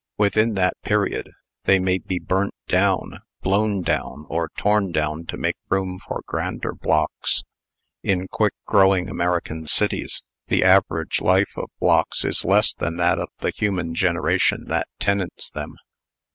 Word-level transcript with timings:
Within 0.17 0.55
that 0.55 0.73
period, 0.81 1.29
they 1.65 1.77
may 1.77 1.99
be 1.99 2.17
burnt 2.17 2.55
down, 2.67 3.19
blown 3.43 3.83
down, 3.83 4.25
or 4.29 4.49
torn 4.57 4.91
down 4.91 5.27
to 5.27 5.37
make 5.37 5.57
room 5.69 5.99
for 6.07 6.23
grander 6.25 6.73
blocks. 6.73 7.43
In 8.01 8.27
quick 8.27 8.53
growing 8.65 9.11
American 9.11 9.67
cities, 9.67 10.23
the 10.47 10.63
average 10.63 11.21
life 11.21 11.51
of 11.55 11.69
blocks 11.79 12.25
is 12.25 12.43
less 12.43 12.73
than 12.73 12.97
that 12.97 13.19
of 13.19 13.29
the 13.41 13.51
human 13.51 13.93
generation 13.93 14.63
that 14.69 14.87
tenants 14.99 15.51
them. 15.51 15.75